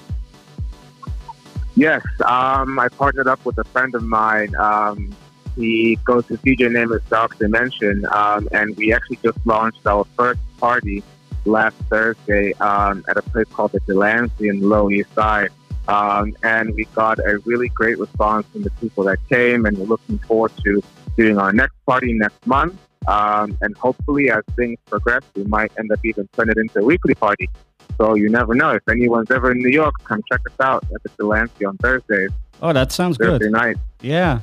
Yes, 1.77 2.03
um, 2.25 2.79
I 2.79 2.89
partnered 2.89 3.27
up 3.27 3.45
with 3.45 3.59
a 3.59 3.63
friend 3.65 3.93
of 3.93 4.01
mine. 4.01 4.55
Um, 4.55 5.15
he 5.55 5.95
goes 6.05 6.25
to 6.25 6.33
DJ 6.37 6.73
is 6.95 7.01
Dark 7.03 7.37
Dimension, 7.37 8.03
um, 8.11 8.49
and 8.51 8.75
we 8.77 8.91
actually 8.91 9.19
just 9.23 9.37
launched 9.45 9.85
our 9.85 10.03
first 10.17 10.39
party 10.57 11.03
last 11.45 11.75
Thursday 11.87 12.53
um, 12.53 13.05
at 13.07 13.17
a 13.17 13.21
place 13.21 13.45
called 13.53 13.73
the 13.73 13.79
Delancey 13.81 14.47
in 14.47 14.61
the 14.61 14.65
Low 14.65 14.89
East 14.89 15.13
Side. 15.13 15.51
Um, 15.87 16.35
and 16.41 16.73
we 16.73 16.85
got 16.95 17.19
a 17.19 17.37
really 17.45 17.69
great 17.69 17.99
response 17.99 18.47
from 18.51 18.63
the 18.63 18.71
people 18.81 19.03
that 19.03 19.19
came, 19.29 19.67
and 19.67 19.77
we're 19.77 19.85
looking 19.85 20.17
forward 20.17 20.53
to 20.63 20.81
doing 21.15 21.37
our 21.37 21.53
next 21.53 21.75
party 21.85 22.11
next 22.11 22.47
month. 22.47 22.75
Um, 23.07 23.55
and 23.61 23.77
hopefully, 23.77 24.31
as 24.31 24.41
things 24.55 24.79
progress, 24.87 25.21
we 25.35 25.43
might 25.43 25.71
end 25.77 25.91
up 25.91 25.99
even 26.03 26.27
turning 26.33 26.53
it 26.53 26.57
into 26.57 26.79
a 26.79 26.83
weekly 26.83 27.13
party. 27.13 27.47
So 27.97 28.15
you 28.15 28.29
never 28.29 28.53
know. 28.53 28.71
If 28.71 28.87
anyone's 28.89 29.31
ever 29.31 29.51
in 29.51 29.59
New 29.59 29.69
York, 29.69 29.95
come 30.03 30.21
check 30.31 30.41
us 30.45 30.59
out 30.59 30.85
at 30.93 31.03
the 31.03 31.09
Delancey 31.17 31.65
on 31.65 31.77
Thursdays. 31.77 32.29
Oh, 32.61 32.73
that 32.73 32.91
sounds 32.91 33.17
good. 33.17 33.27
Thursday 33.27 33.45
good. 33.45 33.51
night. 33.53 33.77
Yeah. 34.01 34.41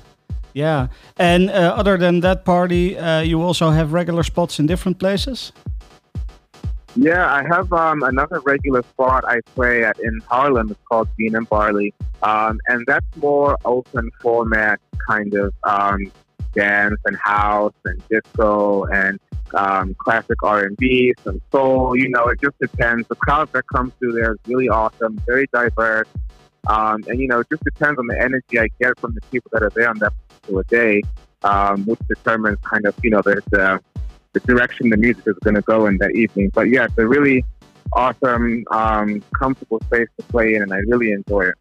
Yeah. 0.53 0.89
And 1.17 1.51
uh, 1.51 1.75
other 1.77 1.97
than 1.97 2.21
that 2.21 2.45
party, 2.45 2.97
uh, 2.97 3.21
you 3.21 3.43
also 3.43 3.71
have 3.71 3.93
regular 3.93 4.23
spots 4.23 4.59
in 4.59 4.67
different 4.67 4.99
places? 4.99 5.53
Yeah, 6.97 7.33
I 7.33 7.43
have 7.43 7.73
um, 7.73 8.05
another 8.05 8.41
regular 8.41 8.83
spot 8.83 9.25
I 9.27 9.41
play 9.57 9.85
at 9.85 9.99
in 9.99 10.21
Harlem. 10.29 10.71
It's 10.71 10.81
called 10.89 11.09
Bean 11.17 11.35
and 11.35 11.49
Barley. 11.49 11.93
Um, 12.23 12.61
and 12.69 12.85
that's 12.87 13.07
more 13.17 13.59
open 13.65 14.11
format 14.21 14.79
kind 15.09 15.35
of 15.35 15.53
um, 15.65 16.13
dance 16.55 17.01
and 17.05 17.17
house 17.23 17.75
and 17.85 18.03
disco 18.09 18.85
and 18.85 19.19
um, 19.55 19.95
classic 19.95 20.43
R&B, 20.43 21.15
some 21.23 21.41
soul. 21.53 21.97
You 21.97 22.09
know, 22.09 22.27
it 22.29 22.41
just 22.41 22.59
depends. 22.59 23.07
The 23.09 23.17
crowd 23.17 23.53
that 23.53 23.67
comes 23.69 23.93
through 23.99 24.13
there 24.13 24.33
is 24.33 24.39
really 24.47 24.69
awesome, 24.69 25.21
very 25.27 25.49
diverse. 25.53 26.09
Um, 26.67 27.05
and, 27.09 27.21
you 27.21 27.29
know, 27.29 27.41
it 27.41 27.49
just 27.51 27.63
depends 27.65 27.99
on 27.99 28.07
the 28.07 28.21
energy 28.21 28.59
I 28.59 28.69
get 28.81 28.99
from 28.99 29.15
the 29.15 29.21
people 29.31 29.51
that 29.53 29.63
are 29.63 29.71
there 29.71 29.89
on 29.89 29.99
that 29.99 30.13
particular 30.29 30.65
day, 30.65 31.03
um, 31.43 31.85
which 31.85 32.01
determines 32.09 32.59
kind 32.63 32.87
of, 32.87 32.95
you 33.03 33.11
know, 33.11 33.21
the, 33.23 33.43
the, 33.51 33.81
the 34.33 34.41
direction 34.41 34.89
the 34.91 34.97
music 34.97 35.25
is 35.27 35.37
going 35.45 35.55
to 35.55 35.63
go 35.63 35.87
in 35.87 35.99
that 35.99 36.13
evening. 36.13 36.51
But, 36.55 36.71
yeah, 36.71 36.85
it's 36.85 36.97
a 36.97 37.07
really 37.07 37.45
awesome, 37.93 38.65
um, 38.71 39.23
comfortable 39.39 39.81
space 39.83 40.09
to 40.19 40.27
play 40.27 40.55
in, 40.55 40.63
and 40.63 40.73
I 40.73 40.79
really 40.87 41.13
enjoy 41.13 41.43
it. 41.43 41.55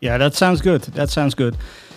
Yeah, 0.00 0.18
that 0.18 0.34
sounds 0.34 0.60
good. 0.60 0.82
That 0.82 1.08
sounds 1.08 1.34
good. 1.34 1.56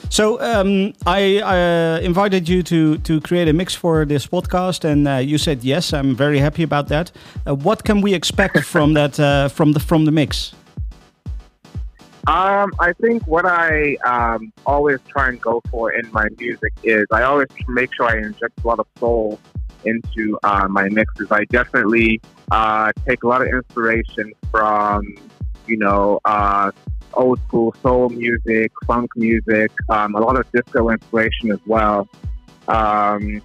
So 0.10 0.42
um, 0.42 0.94
I 1.06 1.38
uh, 1.38 2.00
invited 2.02 2.50
you 2.50 2.64
to 2.64 2.98
to 2.98 3.22
create 3.22 3.48
a 3.48 3.54
mix 3.54 3.76
for 3.76 4.06
this 4.06 4.26
podcast, 4.26 4.84
and 4.84 5.08
uh, 5.08 5.18
you 5.18 5.38
said 5.38 5.64
yes. 5.64 5.94
I'm 5.94 6.16
very 6.16 6.40
happy 6.40 6.64
about 6.64 6.88
that. 6.88 7.12
Uh, 7.46 7.54
what 7.54 7.84
can 7.84 8.02
we 8.02 8.14
expect 8.16 8.64
from 8.74 8.94
that 8.94 9.20
uh, 9.20 9.50
from 9.50 9.74
the 9.74 9.80
from 9.80 10.06
the 10.06 10.12
mix? 10.12 10.54
Um, 12.28 12.72
I 12.80 12.94
think 12.94 13.26
what 13.28 13.46
I 13.46 13.96
um, 14.06 14.52
always 14.66 15.00
try 15.08 15.30
and 15.30 15.40
go 15.42 15.62
for 15.72 15.92
in 15.92 16.12
my 16.12 16.28
music 16.38 16.74
is 16.84 17.06
I 17.12 17.24
always 17.24 17.48
make 17.68 17.94
sure 17.94 18.08
I 18.08 18.18
inject 18.18 18.64
a 18.64 18.68
lot 18.68 18.80
of 18.80 18.88
soul 19.00 19.40
into 19.86 20.38
uh, 20.44 20.68
my 20.68 20.90
mixes. 20.90 21.32
I 21.32 21.46
definitely 21.46 22.22
uh, 22.52 22.92
take 23.08 23.24
a 23.24 23.28
lot 23.28 23.42
of 23.42 23.48
inspiration 23.48 24.34
from 24.52 25.04
you 25.70 25.78
know 25.78 26.20
old 27.14 27.40
school 27.48 27.76
soul 27.82 28.10
music, 28.10 28.72
funk 28.86 29.12
music, 29.16 29.72
um, 29.90 30.16
a 30.16 30.20
lot 30.20 30.40
of 30.40 30.50
disco 30.52 30.90
inspiration 30.90 31.52
as 31.52 31.60
well. 31.66 32.08
Um, 32.68 33.42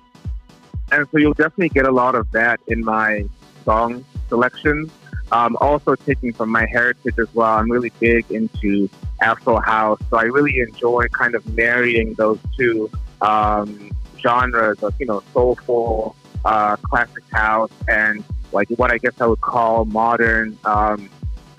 and 0.93 1.09
so 1.11 1.19
you'll 1.19 1.35
definitely 1.35 1.71
get 1.71 1.87
a 1.87 1.93
lot 1.93 2.15
of 2.15 2.31
that 2.33 2.61
in 2.69 2.85
my 2.85 3.25
song 3.65 4.05
selection. 4.29 4.91
Um, 5.33 5.57
also 5.61 5.95
taking 5.95 6.33
from 6.33 6.51
my 6.51 6.67
heritage 6.67 7.19
as 7.19 7.35
well. 7.35 7.59
I'm 7.59 7.71
really 7.71 7.91
big 7.99 8.31
into 8.31 8.89
Afro 9.21 9.59
house, 9.59 9.99
so 10.11 10.19
I 10.19 10.25
really 10.25 10.61
enjoy 10.61 11.09
kind 11.09 11.35
of 11.35 11.47
marrying 11.55 12.15
those 12.15 12.39
two 12.57 12.91
um, 13.23 13.91
genres 14.19 14.83
of 14.83 14.95
you 15.01 15.07
know 15.07 15.23
soulful, 15.33 16.15
uh, 16.45 16.77
classic 16.77 17.25
house, 17.33 17.73
and 17.89 18.23
like 18.53 18.69
what 18.71 18.93
I 18.93 18.99
guess 18.99 19.15
I 19.19 19.27
would 19.27 19.41
call 19.41 19.87
modern 19.87 20.59
um, 20.65 21.09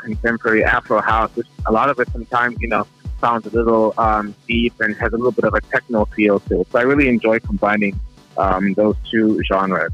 contemporary 0.05 0.63
Afro 0.63 1.01
house, 1.01 1.31
which 1.35 1.47
a 1.65 1.71
lot 1.71 1.89
of 1.89 1.99
it 1.99 2.07
sometimes, 2.11 2.55
you 2.59 2.69
know, 2.73 2.85
sounds 3.19 3.45
a 3.47 3.53
little 3.59 3.93
um, 3.97 4.35
deep 4.47 4.73
and 4.79 4.95
has 4.95 5.11
a 5.13 5.17
little 5.17 5.31
bit 5.39 5.45
of 5.45 5.53
a 5.53 5.61
techno 5.73 6.05
feel 6.15 6.39
to 6.47 6.61
it. 6.61 6.67
So 6.71 6.79
I 6.79 6.83
really 6.83 7.07
enjoy 7.15 7.39
combining 7.39 7.99
um, 8.37 8.73
those 8.73 8.95
two 9.11 9.41
genres. 9.49 9.91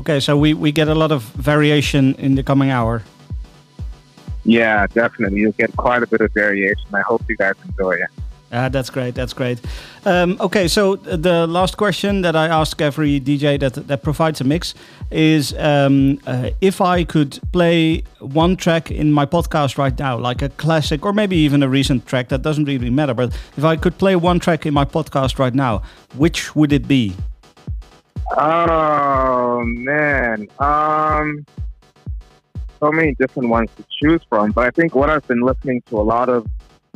Okay, 0.00 0.20
so 0.20 0.36
we, 0.36 0.54
we 0.54 0.70
get 0.70 0.88
a 0.88 0.94
lot 0.94 1.10
of 1.10 1.22
variation 1.52 2.14
in 2.16 2.34
the 2.34 2.42
coming 2.42 2.70
hour. 2.70 3.02
Yeah, 4.44 4.86
definitely. 4.86 5.40
You'll 5.40 5.52
get 5.52 5.76
quite 5.76 6.02
a 6.02 6.06
bit 6.06 6.20
of 6.20 6.32
variation. 6.32 6.88
I 6.94 7.00
hope 7.00 7.22
you 7.28 7.36
guys 7.36 7.54
enjoy 7.66 7.92
it. 7.92 8.10
Yeah, 8.50 8.70
that's 8.70 8.88
great. 8.88 9.14
That's 9.14 9.34
great. 9.34 9.60
Um, 10.06 10.38
okay, 10.40 10.68
so 10.68 10.96
the 10.96 11.46
last 11.46 11.76
question 11.76 12.22
that 12.22 12.34
I 12.34 12.48
ask 12.48 12.80
every 12.80 13.20
DJ 13.20 13.60
that 13.60 13.74
that 13.74 14.02
provides 14.02 14.40
a 14.40 14.44
mix 14.44 14.74
is 15.10 15.54
um, 15.58 16.18
uh, 16.26 16.50
if 16.62 16.80
I 16.80 17.04
could 17.04 17.38
play 17.52 18.04
one 18.20 18.56
track 18.56 18.90
in 18.90 19.12
my 19.12 19.26
podcast 19.26 19.76
right 19.76 19.98
now, 19.98 20.16
like 20.16 20.40
a 20.40 20.48
classic 20.48 21.04
or 21.04 21.12
maybe 21.12 21.36
even 21.36 21.62
a 21.62 21.68
recent 21.68 22.06
track, 22.06 22.28
that 22.28 22.40
doesn't 22.40 22.64
really 22.64 22.88
matter. 22.88 23.12
But 23.12 23.34
if 23.58 23.64
I 23.64 23.76
could 23.76 23.98
play 23.98 24.16
one 24.16 24.38
track 24.40 24.64
in 24.64 24.72
my 24.72 24.86
podcast 24.86 25.38
right 25.38 25.54
now, 25.54 25.82
which 26.16 26.56
would 26.56 26.72
it 26.72 26.88
be? 26.88 27.14
Oh 28.30 29.62
man, 29.64 30.46
um, 30.58 31.44
so 32.80 32.90
many 32.92 33.14
different 33.14 33.50
ones 33.50 33.70
to 33.76 33.84
choose 34.00 34.22
from. 34.28 34.52
But 34.52 34.66
I 34.66 34.70
think 34.70 34.94
what 34.94 35.10
I've 35.10 35.26
been 35.28 35.42
listening 35.42 35.82
to 35.88 35.98
a 35.98 36.02
lot 36.02 36.30
of 36.30 36.46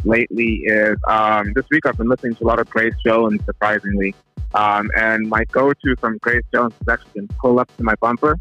lately 0.05 0.63
is 0.65 0.97
um, 1.09 1.53
this 1.55 1.65
week 1.71 1.87
I've 1.87 1.97
been 1.97 2.09
listening 2.09 2.35
to 2.37 2.45
a 2.45 2.47
lot 2.47 2.59
of 2.59 2.69
Grace 2.71 2.95
Jones, 3.05 3.41
surprisingly. 3.45 4.15
Um, 4.55 4.91
and 4.97 5.29
my 5.29 5.45
go-to 5.45 5.97
from 5.97 6.19
Grace 6.19 6.45
Jones 6.53 6.75
has 6.81 6.89
actually 6.89 7.13
been 7.15 7.29
"Pull 7.41 7.59
Up 7.59 7.75
to 7.77 7.83
My 7.83 7.95
Bumper," 7.97 8.39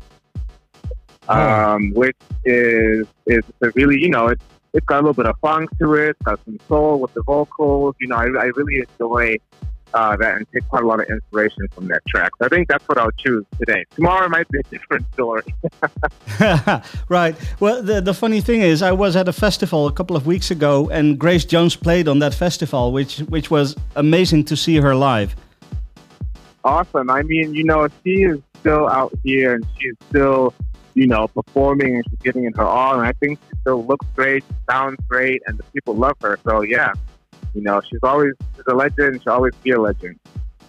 oh. 1.30 1.34
um, 1.34 1.94
which 1.94 2.18
is 2.44 3.08
is 3.28 3.44
really 3.76 4.02
you 4.02 4.10
know 4.10 4.28
it's 4.28 4.44
it's 4.74 4.86
got 4.86 4.98
a 4.98 5.02
little 5.02 5.14
bit 5.14 5.26
of 5.26 5.38
funk 5.40 5.70
to 5.80 5.94
it, 5.96 6.10
it's 6.10 6.22
got 6.24 6.40
some 6.46 6.60
soul 6.68 7.00
with 7.00 7.14
the 7.14 7.24
vocals. 7.24 7.96
You 8.00 8.08
know, 8.10 8.16
I, 8.16 8.26
I 8.26 8.52
really 8.56 8.84
enjoy 8.90 9.38
uh, 9.94 10.16
that 10.18 10.38
and 10.38 10.48
take 10.52 10.68
quite 10.70 10.84
a 10.84 10.88
lot 10.88 11.00
of 11.02 11.10
inspiration 11.10 11.68
from 11.74 11.88
that 11.88 12.06
track. 12.08 12.32
So 12.40 12.46
I 12.46 12.50
think 12.50 12.68
that's 12.68 12.88
what 12.88 12.98
I'll 12.98 13.12
choose 13.12 13.46
today. 13.60 13.86
Tomorrow 13.96 14.30
might 14.30 14.48
be 14.50 14.60
a 14.60 14.64
different 14.64 15.06
story. 15.14 15.44
right. 17.10 17.36
Well, 17.60 17.82
the, 17.82 18.02
the 18.02 18.14
funny 18.14 18.42
thing 18.42 18.62
is, 18.62 18.82
I 18.82 18.92
was 18.92 19.16
at 19.16 19.28
a 19.28 19.34
festival 19.34 19.88
a 19.88 19.92
couple 19.92 20.16
of 20.16 20.26
weeks 20.26 20.52
ago, 20.52 20.90
and 20.90 21.20
Grace 21.20 21.46
Jones 21.46 21.76
played 21.76 22.08
on 22.08 22.20
that 22.20 22.34
festival, 22.34 22.92
which 22.92 23.20
which 23.20 23.52
was 23.52 23.76
amazing 23.96 24.46
to 24.46 24.56
see 24.56 24.78
her 24.78 24.96
live. 24.96 25.36
Awesome. 26.64 27.10
I 27.10 27.24
mean, 27.24 27.54
you 27.54 27.64
know, 27.64 27.88
she 28.04 28.24
is 28.24 28.40
still 28.60 28.88
out 28.88 29.14
here, 29.24 29.56
and 29.56 29.66
she's 29.80 29.96
still, 30.10 30.54
you 30.94 31.08
know, 31.08 31.28
performing, 31.28 31.96
and 31.96 32.06
she's 32.10 32.20
giving 32.20 32.46
it 32.46 32.56
her 32.56 32.64
all. 32.64 33.00
And 33.00 33.08
I 33.08 33.14
think 33.14 33.40
she 33.50 33.58
still 33.62 33.86
looks 33.86 34.06
great, 34.16 34.44
sounds 34.70 34.98
great, 35.10 35.42
and 35.48 35.58
the 35.58 35.64
people 35.74 35.96
love 35.96 36.16
her. 36.22 36.40
So 36.44 36.62
yeah, 36.62 36.94
you 37.54 37.62
know, 37.62 37.82
she's 37.90 38.00
always 38.04 38.34
she's 38.56 38.66
a 38.68 38.76
legend. 38.76 39.22
She'll 39.24 39.34
always 39.34 39.56
be 39.56 39.72
a 39.72 39.82
legend. 39.82 40.20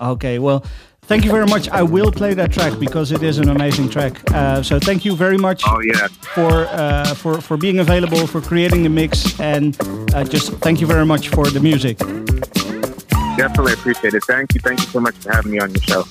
Okay, 0.00 0.38
well, 0.38 0.64
thank 1.02 1.24
you 1.24 1.30
very 1.30 1.46
much. 1.46 1.68
I 1.68 1.82
will 1.82 2.10
play 2.10 2.34
that 2.34 2.52
track 2.52 2.78
because 2.78 3.12
it 3.12 3.22
is 3.22 3.38
an 3.38 3.48
amazing 3.48 3.88
track. 3.88 4.20
Uh, 4.32 4.62
so 4.62 4.78
thank 4.78 5.04
you 5.04 5.14
very 5.14 5.38
much. 5.38 5.62
Oh 5.66 5.80
yeah. 5.80 6.08
For 6.34 6.66
uh, 6.70 7.14
for 7.14 7.40
for 7.40 7.56
being 7.56 7.78
available, 7.78 8.26
for 8.26 8.40
creating 8.40 8.82
the 8.82 8.88
mix, 8.88 9.38
and 9.40 9.76
uh, 10.14 10.24
just 10.24 10.52
thank 10.54 10.80
you 10.80 10.86
very 10.86 11.06
much 11.06 11.28
for 11.28 11.46
the 11.46 11.60
music. 11.60 11.98
Definitely 13.36 13.72
appreciate 13.74 14.14
it. 14.14 14.24
Thank 14.24 14.54
you. 14.54 14.60
Thank 14.60 14.80
you 14.80 14.86
so 14.86 15.00
much 15.00 15.16
for 15.16 15.32
having 15.32 15.52
me 15.52 15.58
on 15.58 15.70
your 15.70 15.82
show. 15.82 16.04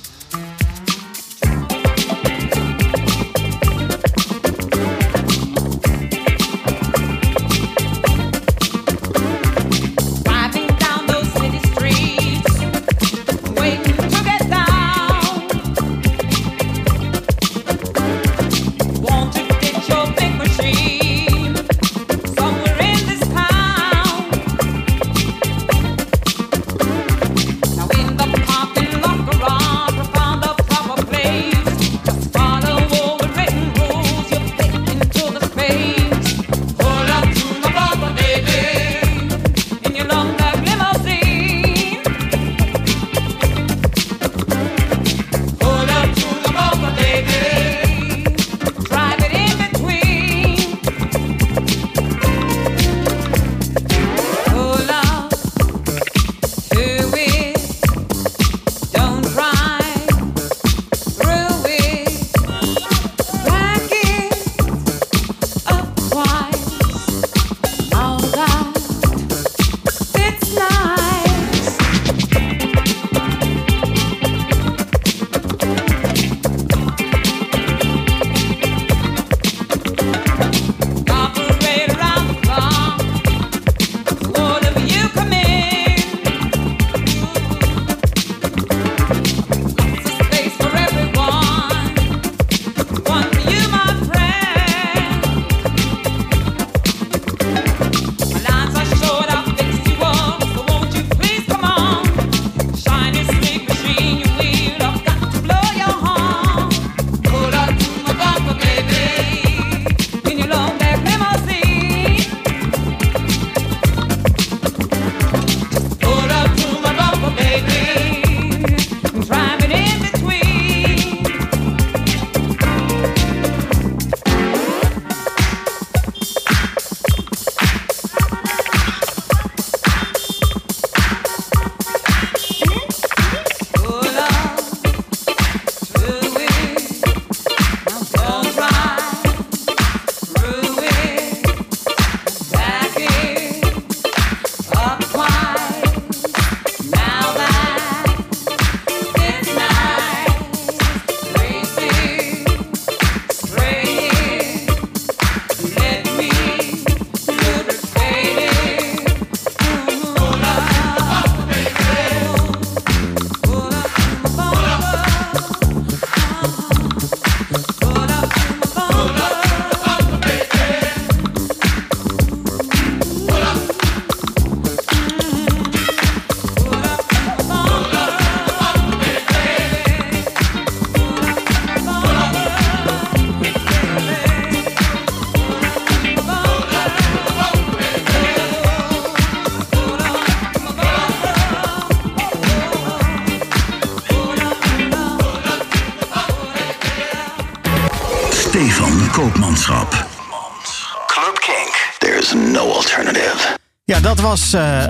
Dat 204.15 204.21
was 204.21 204.53
uh, 204.53 204.83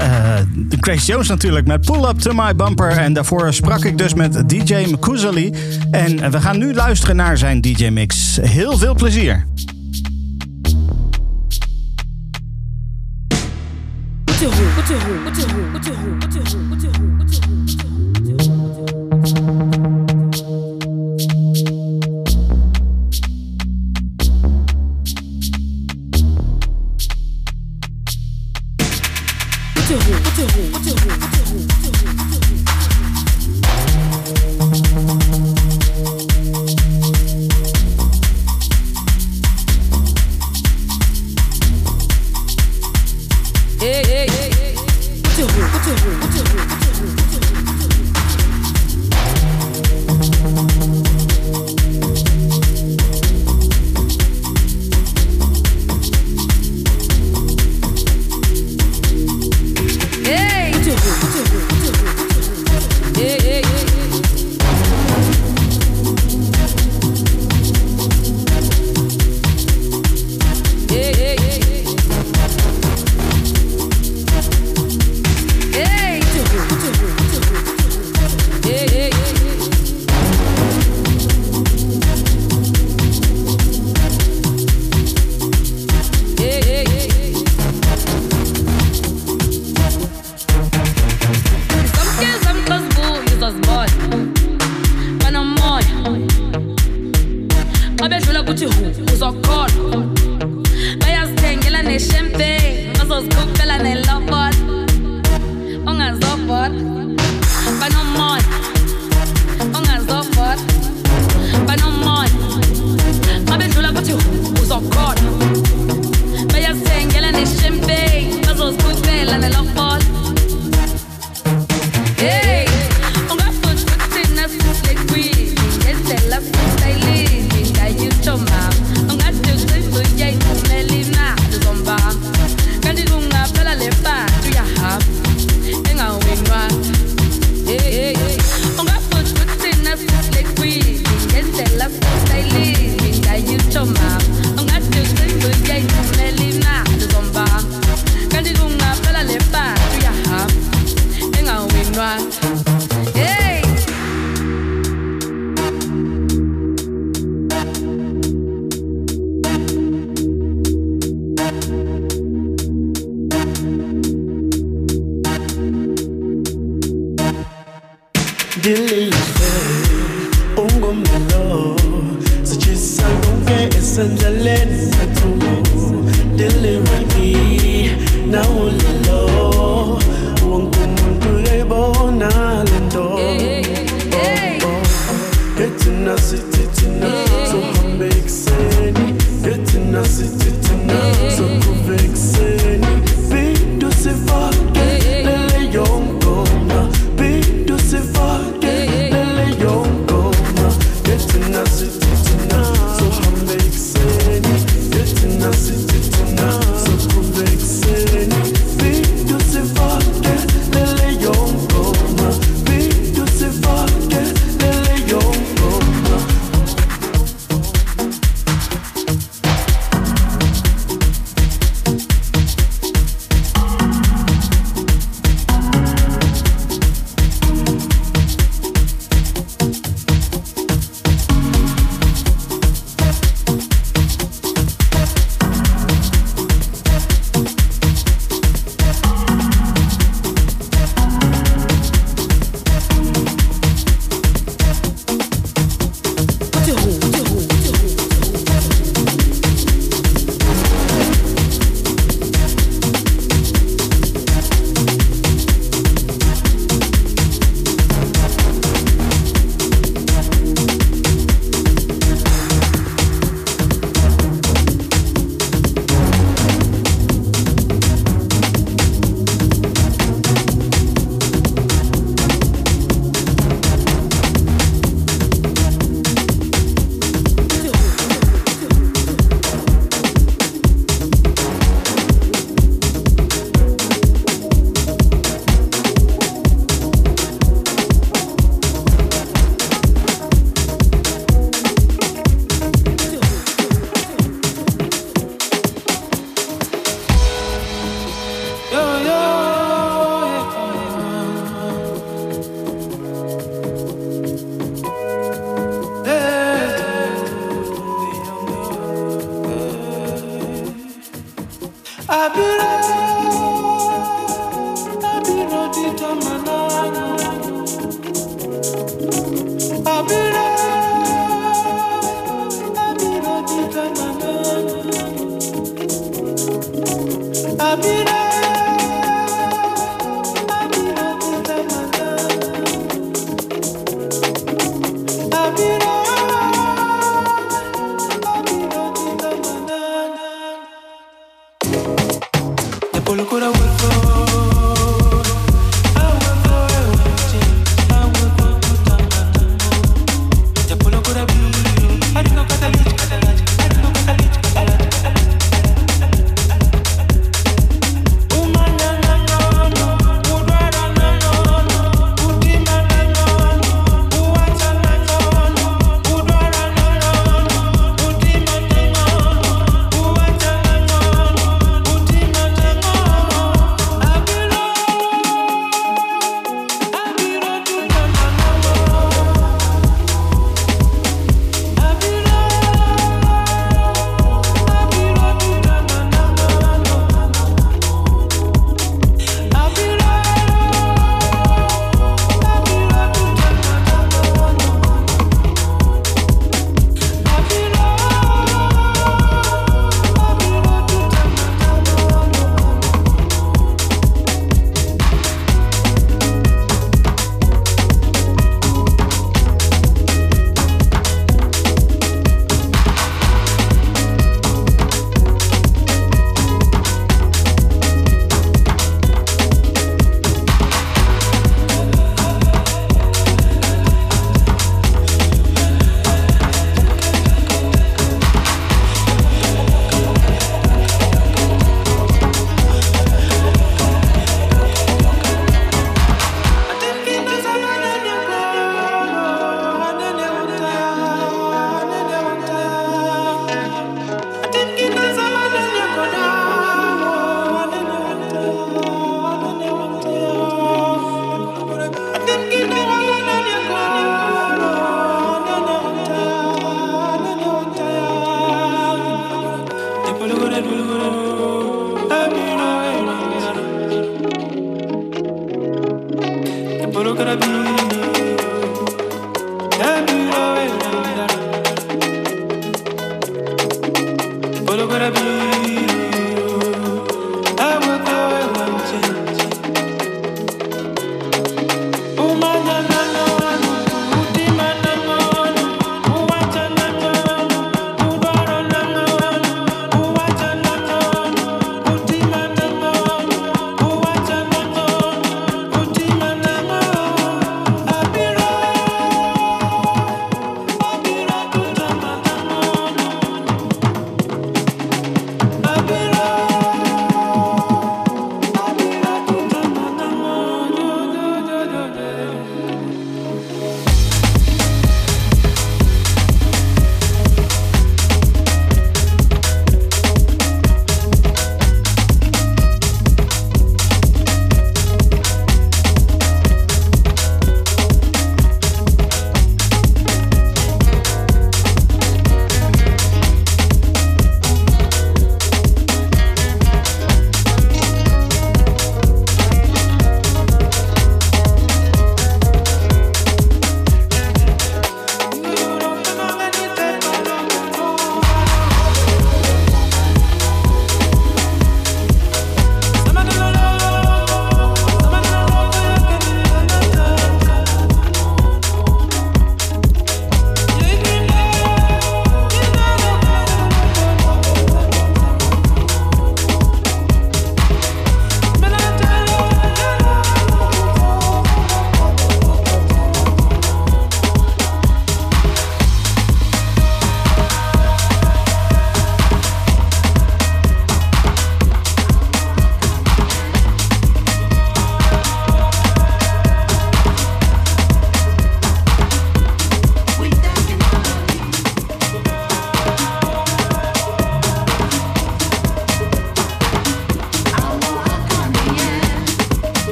uh, 0.88 0.98
Jones 0.98 1.28
natuurlijk 1.28 1.68
met 1.68 1.82
Pull 1.82 2.04
Up 2.10 2.20
To 2.20 2.34
My 2.34 2.56
Bumper. 2.56 2.90
En 2.90 3.14
daarvoor 3.14 3.54
sprak 3.54 3.84
ik 3.84 3.98
dus 3.98 4.14
met 4.14 4.50
DJ 4.50 4.86
Mkuzali. 4.92 5.54
En 5.92 6.32
we 6.32 6.42
gaan 6.42 6.58
nu 6.58 6.74
luisteren 6.74 7.16
naar 7.16 7.38
zijn 7.38 7.62
DJ-mix. 7.62 8.40
Heel 8.42 8.78
veel 8.78 8.94
plezier. 8.94 9.51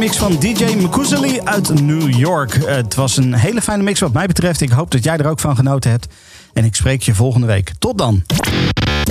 mix 0.00 0.16
van 0.16 0.36
DJ 0.38 0.64
Mkuzeli 0.64 1.40
uit 1.44 1.80
New 1.80 2.14
York. 2.14 2.58
Het 2.64 2.94
was 2.94 3.16
een 3.16 3.34
hele 3.34 3.62
fijne 3.62 3.82
mix 3.82 4.00
wat 4.00 4.12
mij 4.12 4.26
betreft. 4.26 4.60
Ik 4.60 4.70
hoop 4.70 4.90
dat 4.90 5.04
jij 5.04 5.16
er 5.16 5.26
ook 5.26 5.40
van 5.40 5.56
genoten 5.56 5.90
hebt. 5.90 6.06
En 6.52 6.64
ik 6.64 6.74
spreek 6.74 7.02
je 7.02 7.14
volgende 7.14 7.46
week. 7.46 7.72
Tot 7.78 7.98
dan. 7.98 8.22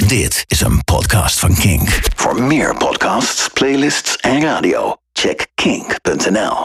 Dit 0.07 0.44
is 0.48 0.61
een 0.61 0.84
podcast 0.84 1.40
van 1.40 1.56
Kink. 1.56 1.99
Voor 2.16 2.41
meer 2.41 2.76
podcasts, 2.76 3.49
playlists 3.53 4.18
en 4.18 4.41
radio, 4.41 4.95
check 5.14 5.48
kink.nl. 5.56 6.57